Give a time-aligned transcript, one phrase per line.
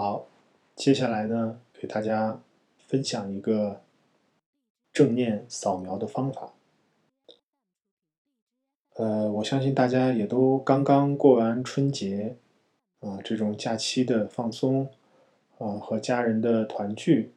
[0.00, 0.28] 好，
[0.76, 2.40] 接下来呢，给大家
[2.86, 3.80] 分享一个
[4.92, 6.52] 正念扫描的方法。
[8.94, 12.36] 呃，我相信大家也都刚刚过完春节，
[13.00, 14.88] 啊，这种假期的放松，
[15.58, 17.32] 啊，和家人的团聚，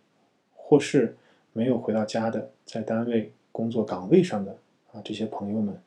[0.54, 1.18] 或是
[1.54, 4.56] 没有回到家的，在单位工作岗位上的
[4.92, 5.82] 啊这些朋友们，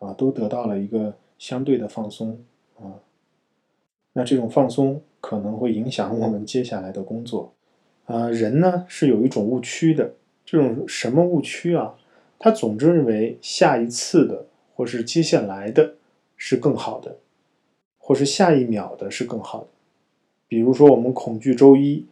[0.00, 2.44] 啊，都得到了一个相对的放松，
[2.78, 3.00] 啊，
[4.20, 5.00] 那这种放松。
[5.22, 7.52] 可能会影响我们接下来的工作，
[8.06, 10.14] 啊，人呢是有一种误区的，
[10.46, 11.94] 这种什么误区啊？
[12.38, 15.96] 他总是认为下一次的或是接下来的
[16.38, 17.18] 是更好的，
[17.98, 19.66] 或是下一秒的是更好的。
[20.48, 22.06] 比如说，我们恐惧周一，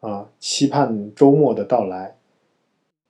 [0.00, 2.16] 啊，期盼周末的到来，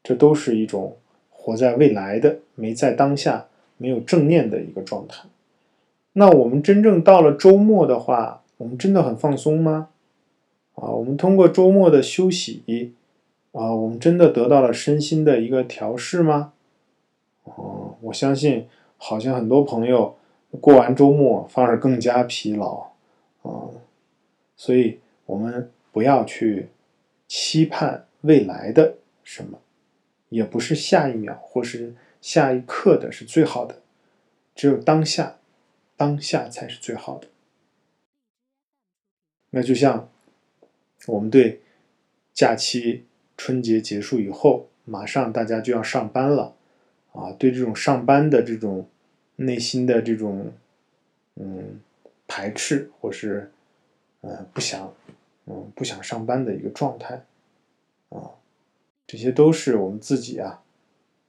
[0.02, 0.98] 这都是一种
[1.30, 5.24] 活在未来的，没在当下，没有正念的一个状态。
[6.14, 9.88] 那我们真正到了周末的话，我们真的很放松吗？
[10.74, 12.94] 啊，我们通过周末的休息，
[13.52, 16.52] 啊，我们真的得到了身心的一个调试吗？
[17.42, 18.66] 哦，我相信，
[18.96, 20.16] 好像很多朋友
[20.60, 22.90] 过完周末反而更加疲劳，
[23.42, 23.70] 啊，
[24.56, 26.68] 所以我们不要去
[27.26, 28.94] 期盼未来的
[29.24, 29.58] 什么，
[30.28, 33.80] 也不是下一秒或是下一刻的是最好的，
[34.54, 35.36] 只有当下，
[35.96, 37.28] 当下才是最好的。
[39.50, 40.08] 那就像
[41.06, 41.60] 我们对
[42.32, 43.04] 假期
[43.36, 46.56] 春节结束以后，马上大家就要上班了
[47.12, 48.88] 啊，对这种上班的这种
[49.36, 50.52] 内心的这种
[51.36, 51.80] 嗯
[52.26, 53.52] 排斥或是
[54.22, 54.92] 呃不想
[55.46, 57.24] 嗯不想上班的一个状态
[58.08, 58.32] 啊，
[59.06, 60.64] 这些都是我们自己啊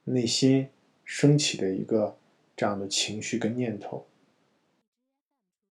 [0.06, 0.68] 内心
[1.04, 2.18] 升起的一个
[2.56, 4.08] 这样的情绪跟念头。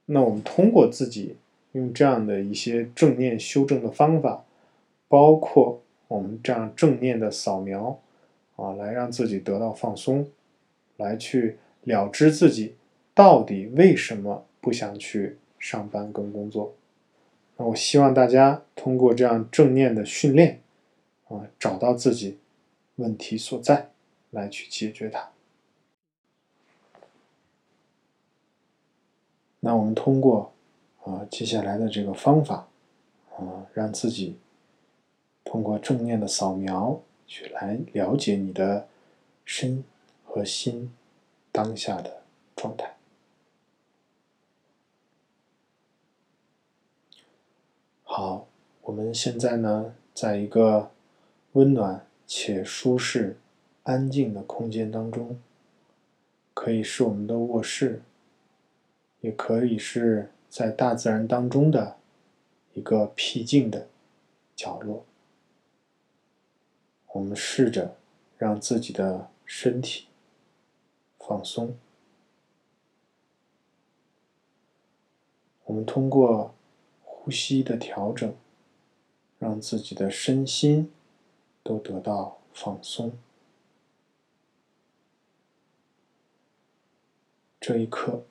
[0.06, 1.38] 那我们通过自己。
[1.74, 4.46] 用这样的一些正念修正的方法，
[5.08, 8.00] 包括我们这样正念的扫描，
[8.56, 10.28] 啊，来让自己得到放松，
[10.98, 12.76] 来去了知自己
[13.16, 16.76] 到底为什么不想去上班跟工作。
[17.58, 20.62] 那我希望大家通过这样正念的训练，
[21.30, 22.38] 啊，找到自己
[22.98, 23.90] 问题所在，
[24.30, 25.33] 来去解决它。
[29.64, 30.52] 那我们通过。
[31.06, 32.66] 啊，接下来的这个方法，
[33.36, 34.38] 啊，让自己
[35.44, 36.98] 通过正念的扫描
[37.28, 38.88] 去来了解你的
[39.44, 39.84] 身
[40.24, 40.94] 和心
[41.52, 42.22] 当下的
[42.56, 42.96] 状态。
[48.06, 48.48] 好，
[48.84, 50.90] 我们现在呢，在一个
[51.52, 53.36] 温暖且舒适、
[53.84, 55.38] 安静的空间当中，
[56.54, 58.02] 可以是我们的卧室，
[59.24, 60.30] 也可以是。
[60.54, 61.98] 在大自然当中的
[62.76, 63.88] 一个僻静的
[64.56, 65.04] 角落，
[67.08, 67.98] 我们试着
[68.38, 70.06] 让自己的身体
[71.18, 71.76] 放松。
[75.64, 76.54] 我们通过
[77.04, 78.32] 呼吸的调整，
[79.40, 80.92] 让自己的身心
[81.64, 83.18] 都得到放松。
[87.60, 88.24] 这一刻，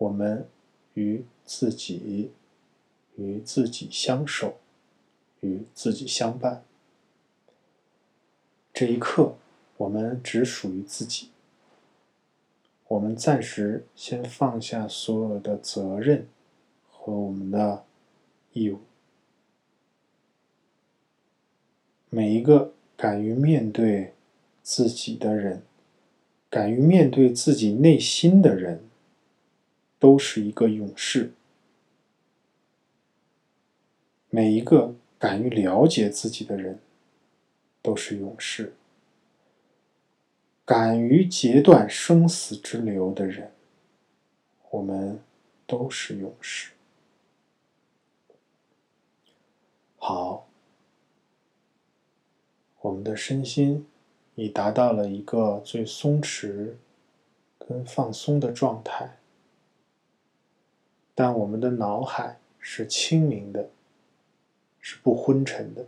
[0.00, 0.48] 我们。
[0.94, 2.32] 与自己，
[3.14, 4.56] 与自己相守，
[5.38, 6.64] 与自己相伴。
[8.74, 9.36] 这一刻，
[9.76, 11.30] 我们只属于自己。
[12.88, 16.26] 我们暂时先放下所有的责任
[16.90, 17.84] 和我们的
[18.52, 18.80] 义务。
[22.10, 24.12] 每一个敢于面对
[24.60, 25.62] 自己的人，
[26.50, 28.89] 敢于面对自己内心的人。
[30.00, 31.32] 都是一个勇士。
[34.30, 36.80] 每一个敢于了解自己的人，
[37.82, 38.72] 都是勇士。
[40.64, 43.52] 敢于截断生死之流的人，
[44.70, 45.20] 我们
[45.66, 46.70] 都是勇士。
[49.98, 50.46] 好，
[52.80, 53.86] 我们的身心
[54.36, 56.74] 已达到了一个最松弛
[57.58, 59.19] 跟放松的状态。
[61.22, 63.68] 但我们的脑海是清明的，
[64.80, 65.86] 是不昏沉的。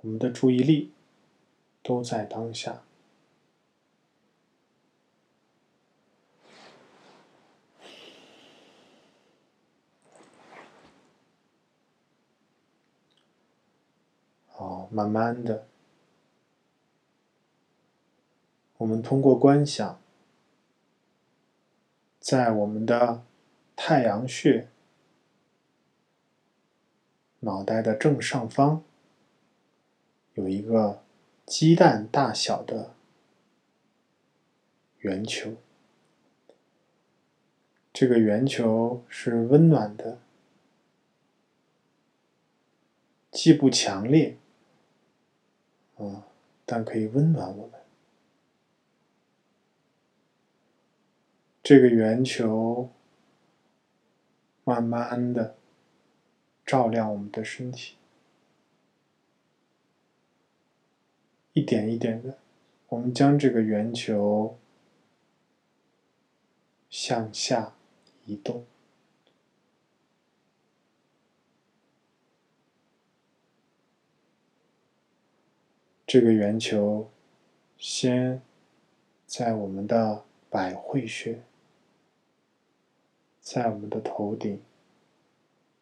[0.00, 0.90] 我们的注意力
[1.80, 2.82] 都在当下。
[14.48, 15.68] 好，慢慢的，
[18.78, 20.00] 我们通过观想，
[22.18, 23.27] 在我们的。
[23.88, 24.68] 太阳穴
[27.40, 28.84] 脑袋的正上方
[30.34, 31.02] 有一个
[31.46, 32.94] 鸡蛋大小的
[34.98, 35.54] 圆球，
[37.90, 40.18] 这个圆球是温暖的，
[43.30, 44.36] 既不强烈，
[45.96, 46.26] 啊，
[46.66, 47.80] 但可以温暖我们。
[51.62, 52.90] 这个圆球
[54.68, 55.56] 慢慢的
[56.66, 57.96] 照亮我们的身体，
[61.54, 62.36] 一点一点的，
[62.90, 64.58] 我们将这个圆球
[66.90, 67.72] 向下
[68.26, 68.66] 移动。
[76.06, 77.10] 这个圆球
[77.78, 78.42] 先
[79.24, 81.47] 在我们的百会穴。
[83.50, 84.60] 在我们的头顶，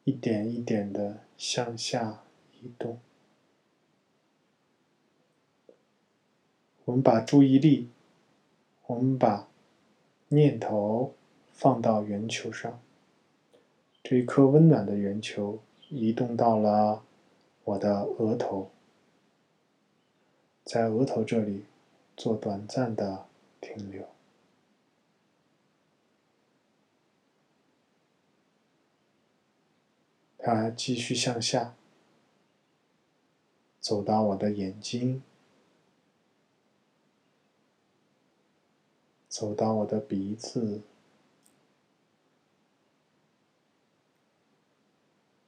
[0.04, 2.22] 一点一点的向下
[2.52, 3.00] 移动。
[6.84, 7.88] 我们把注意力，
[8.86, 9.48] 我们把
[10.28, 11.12] 念头
[11.54, 12.80] 放到圆球上。
[14.04, 15.58] 这一颗温暖的圆球
[15.88, 17.02] 移动到了
[17.64, 18.70] 我的额头，
[20.62, 21.64] 在额头这里
[22.16, 23.26] 做短暂的
[23.60, 24.06] 停留。
[30.48, 31.74] 它继续向下，
[33.80, 35.20] 走到我的眼睛，
[39.28, 40.82] 走到我的鼻子，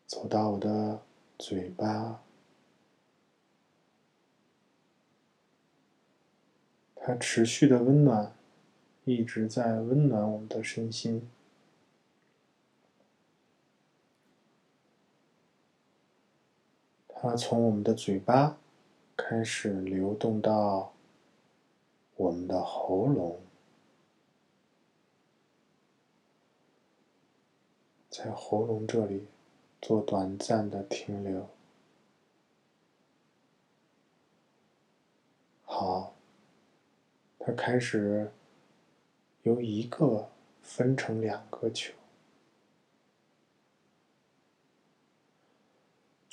[0.05, 1.01] 走到我的
[1.39, 2.21] 嘴巴。
[6.97, 8.35] 它持续的温暖，
[9.05, 11.31] 一直在温暖我们的身心。
[17.21, 18.57] 它从我们的嘴巴
[19.17, 20.93] 开始流动到
[22.15, 23.41] 我们的喉咙，
[28.09, 29.27] 在喉咙这里
[29.83, 31.49] 做短暂的停留。
[35.65, 36.15] 好，
[37.41, 38.31] 它开始
[39.43, 40.31] 由一个
[40.63, 41.98] 分成两个球。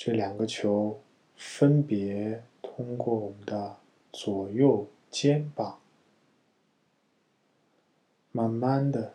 [0.06, 1.02] 这两个球
[1.34, 3.76] 分别通过我们的
[4.12, 5.80] 左右肩膀，
[8.30, 9.14] 慢慢的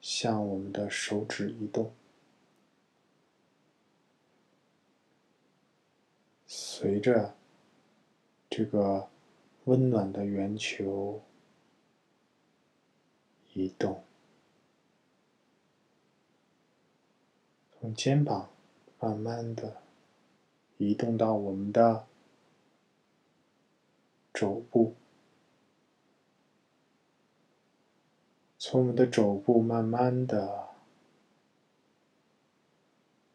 [0.00, 1.92] 向我们的手指移动。
[6.46, 7.34] 随着
[8.48, 9.10] 这个
[9.66, 11.20] 温暖的圆球
[13.52, 14.02] 移动，
[17.78, 18.48] 从肩膀
[18.98, 19.82] 慢慢的。
[20.78, 22.06] 移动到我们的
[24.34, 24.94] 肘部，
[28.58, 30.68] 从我们的肘部慢慢的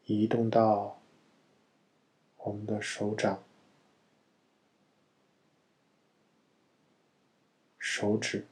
[0.05, 0.99] 移动到
[2.37, 3.43] 我们的手掌、
[7.79, 8.50] 手指。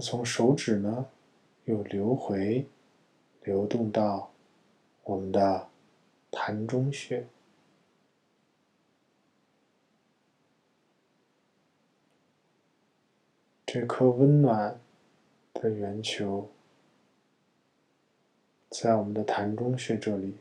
[0.00, 1.06] 从手指呢，
[1.64, 2.66] 又流回，
[3.42, 4.30] 流动到
[5.04, 5.68] 我们的
[6.30, 7.26] 膻中穴。
[13.66, 14.80] 这颗温暖
[15.52, 16.50] 的圆球，
[18.70, 20.36] 在我们的膻中穴这里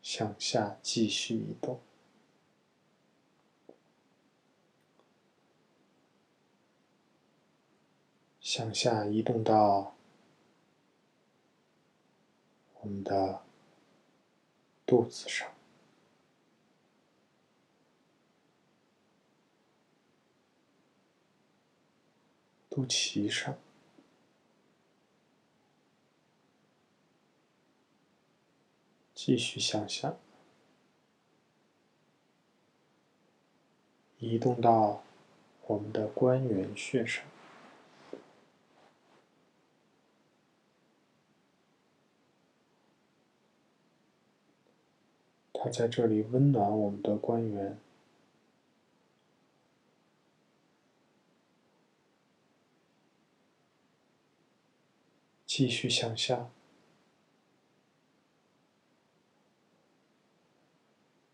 [0.00, 1.78] 向下继续移动。
[8.46, 9.96] 向下移动到
[12.80, 13.42] 我们的
[14.86, 15.52] 肚子上、
[22.70, 23.58] 肚脐上，
[29.12, 30.14] 继续向下
[34.20, 35.02] 移动到
[35.66, 37.24] 我们的关元穴上。
[45.70, 47.78] 在这里温暖我们的官员。
[55.46, 56.50] 继续向下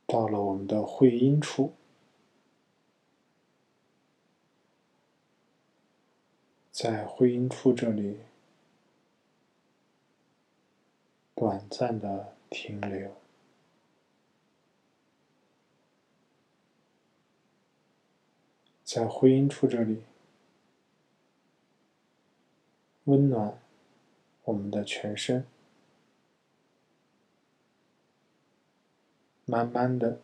[0.06, 1.74] 到了我们的会阴处。
[6.70, 8.20] 在会阴处这里
[11.34, 13.21] 短暂的停留。
[18.94, 20.02] 在会阴处这里
[23.04, 23.58] 温暖
[24.44, 25.46] 我们的全身，
[29.46, 30.20] 慢慢的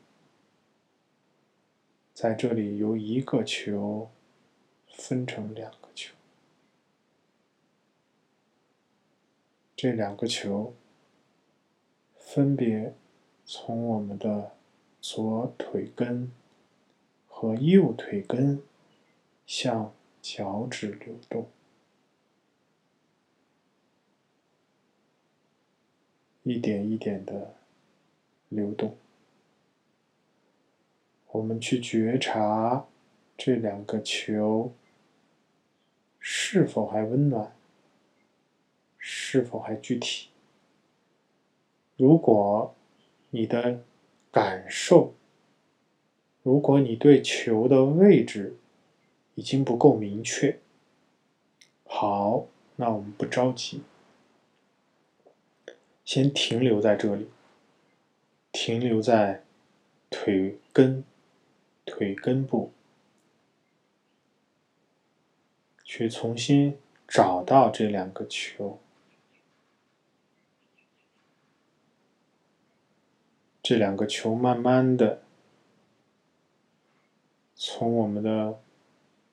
[2.12, 4.10] 在这里由一个球
[4.87, 6.14] 分成两个球。
[9.75, 10.75] 这两个球
[12.18, 12.92] 分别
[13.46, 14.54] 从我们的
[15.00, 16.30] 左腿根
[17.40, 18.61] 和右腿根
[19.47, 21.49] 向脚趾流动，
[26.42, 27.54] 一点一点的
[28.49, 28.97] 流动。
[31.28, 32.88] 我们去觉察
[33.37, 34.75] 这两个球
[36.18, 37.54] 是否还温暖。
[38.97, 40.30] 是否还具体？
[41.97, 42.75] 如果
[43.30, 43.85] 你的
[44.33, 45.14] 感受，
[46.42, 48.57] 如果你对球的位置
[49.35, 50.59] 已经不够明确，
[51.85, 53.83] 好，那我们不着急，
[56.04, 57.28] 先停留在这里，
[58.52, 59.45] 停留在
[60.11, 61.04] 腿根、
[61.85, 62.73] 腿根部，
[65.85, 68.78] 去重新找到这两个球。
[73.62, 75.21] 这两个球慢慢的
[77.58, 78.60] 从我们的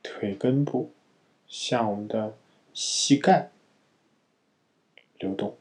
[0.02, 0.92] 腿根部
[1.48, 2.36] 向我们的
[2.74, 3.52] 膝盖
[5.20, 5.56] 流动，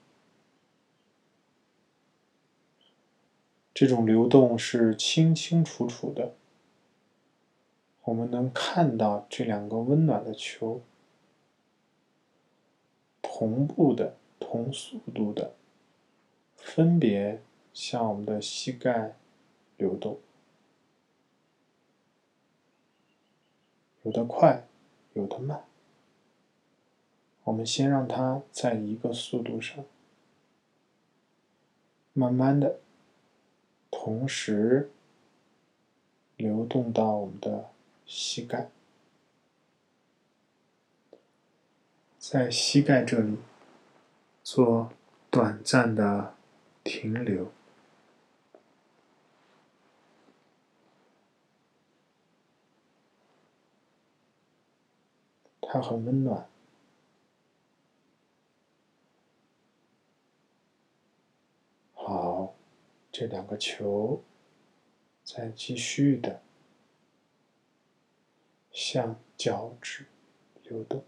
[3.74, 6.34] 这种流动是清清楚楚的，
[8.04, 10.80] 我们能看到这两个温暖的球
[13.20, 15.54] 同步的、同速度的
[16.56, 17.40] 分别。
[17.74, 19.16] 向我们的膝盖
[19.76, 20.20] 流动，
[24.04, 24.64] 有的快，
[25.14, 25.64] 有的慢。
[27.44, 29.84] 我们先让它在一个速度上，
[32.14, 32.80] 慢慢的，
[33.90, 34.90] 同时
[36.36, 37.70] 流动到我们的
[38.06, 38.68] 膝盖，
[42.18, 43.38] 在膝盖这里
[44.42, 44.92] 做
[45.30, 46.34] 短暂的
[46.82, 47.50] 停留。
[55.74, 56.48] 它很温暖。
[61.94, 62.54] 好，
[63.10, 64.22] 这两个球
[65.24, 66.40] 在继续的
[68.70, 70.06] 向脚趾
[70.62, 71.04] 流动，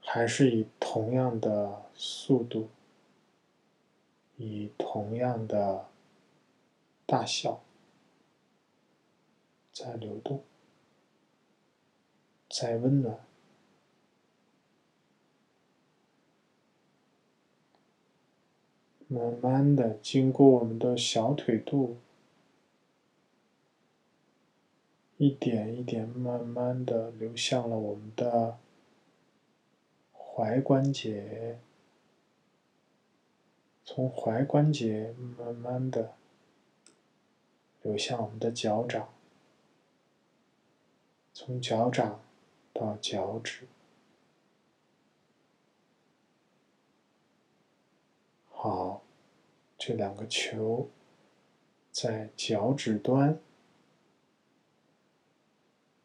[0.00, 2.70] 还是以同样的速度，
[4.36, 5.88] 以同样的
[7.04, 7.60] 大小
[9.72, 10.44] 在流动。
[12.60, 13.16] 在温暖，
[19.06, 21.98] 慢慢的经过我们的小腿肚，
[25.18, 28.58] 一点一点慢慢的流向了我们的
[30.12, 31.60] 踝关节，
[33.84, 36.14] 从踝关节慢慢的
[37.82, 39.08] 流向我们的脚掌，
[41.32, 42.20] 从脚掌。
[42.78, 43.66] 到脚趾，
[48.50, 49.02] 好，
[49.76, 50.88] 这两个球
[51.90, 53.40] 在脚趾端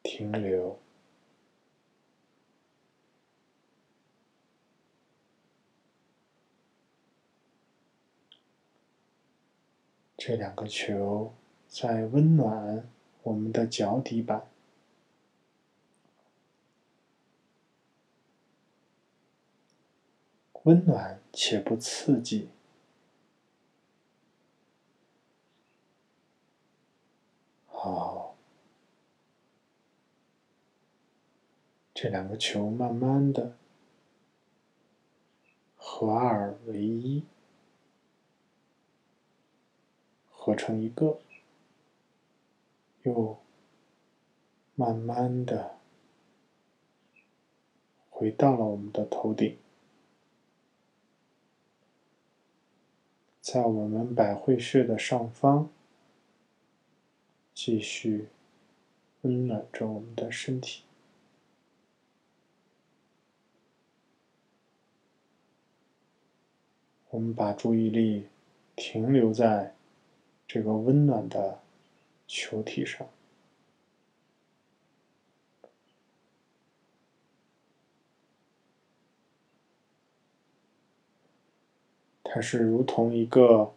[0.01, 0.79] 停留，
[10.17, 11.35] 这两个球
[11.67, 12.89] 在温暖
[13.21, 14.52] 我们的脚底板。
[20.63, 22.49] 温暖且不刺激。
[27.67, 28.35] 好，
[31.93, 33.57] 这两个球慢慢的
[35.75, 37.25] 合二为一，
[40.29, 41.19] 合成一个，
[43.01, 43.37] 又
[44.75, 45.77] 慢慢的
[48.09, 49.57] 回到了我们的头顶。
[53.43, 55.69] 在我们百会穴的上方
[57.53, 58.29] 继续
[59.23, 60.83] 温暖着我们的身体。
[67.09, 68.29] 我们把注意力
[68.77, 69.75] 停留在
[70.47, 71.59] 这个温暖的
[72.25, 73.05] 球体上。
[82.35, 83.75] 它是如同一个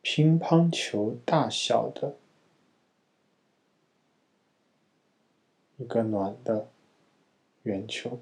[0.00, 2.16] 乒乓球大小的
[5.76, 6.70] 一个暖的
[7.64, 8.18] 圆球。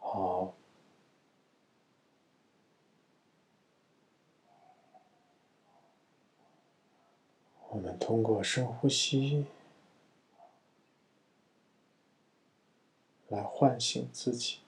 [0.00, 0.61] 好。
[7.72, 9.46] 我们通过深呼吸
[13.28, 14.58] 来唤醒自己，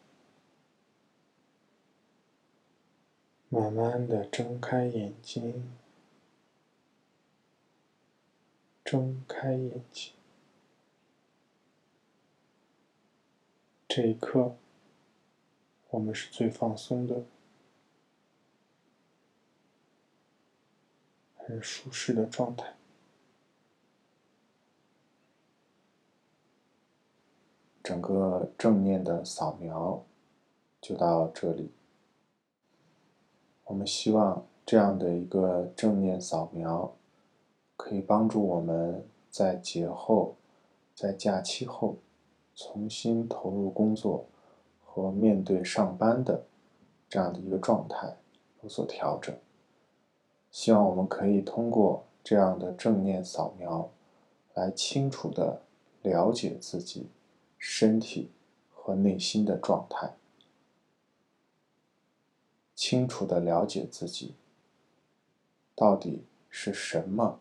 [3.50, 5.70] 慢慢的睁开眼睛，
[8.82, 10.14] 睁开眼睛。
[13.86, 14.56] 这一刻，
[15.90, 17.22] 我们是最放松的，
[21.36, 22.74] 很舒适的状态。
[27.84, 30.02] 整个正念的扫描
[30.80, 31.70] 就到这里。
[33.64, 36.94] 我们希望这样的一个正念扫描，
[37.76, 40.34] 可以帮助我们在节后、
[40.94, 41.98] 在假期后
[42.54, 44.24] 重新投入工作
[44.82, 46.42] 和面对上班的
[47.06, 48.16] 这样的一个状态
[48.62, 49.36] 有所调整。
[50.50, 53.90] 希望我们可以通过这样的正念扫描，
[54.54, 55.60] 来清楚的
[56.00, 57.08] 了解自己。
[57.66, 58.30] 身体
[58.70, 60.14] 和内心的状态，
[62.74, 64.34] 清楚的了解自己，
[65.74, 67.40] 到底是什么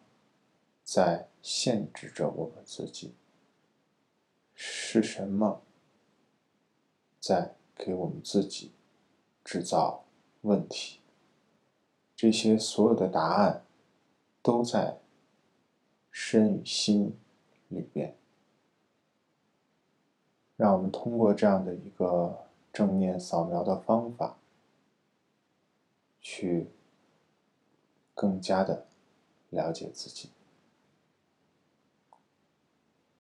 [0.82, 3.13] 在限制着我们自己？
[4.56, 5.62] 是什么
[7.19, 8.71] 在给我们自己
[9.43, 10.06] 制造
[10.43, 11.02] 问题？
[12.15, 13.65] 这些所有的答案
[14.41, 15.02] 都在
[16.10, 17.19] 身与心
[17.67, 18.17] 里边。
[20.63, 24.38] 让我们通过这样的一个正念扫描的方法，
[26.21, 26.69] 去
[28.13, 28.86] 更加的
[29.49, 30.30] 了解自己。